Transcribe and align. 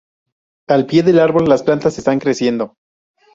Al 0.67 0.87
pie 0.87 1.03
del 1.03 1.19
árbol, 1.19 1.47
las 1.47 1.61
plantas 1.61 1.95
están 1.99 2.17
creciendo. 2.19 2.73